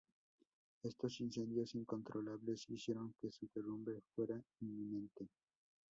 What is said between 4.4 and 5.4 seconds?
inminente.